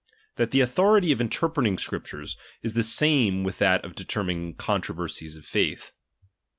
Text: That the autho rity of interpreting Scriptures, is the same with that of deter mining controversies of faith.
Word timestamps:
That 0.37 0.49
the 0.49 0.61
autho 0.61 0.99
rity 0.99 1.11
of 1.13 1.21
interpreting 1.21 1.77
Scriptures, 1.77 2.35
is 2.63 2.73
the 2.73 2.81
same 2.81 3.43
with 3.43 3.59
that 3.59 3.85
of 3.85 3.93
deter 3.93 4.23
mining 4.23 4.55
controversies 4.57 5.35
of 5.35 5.45
faith. 5.45 5.91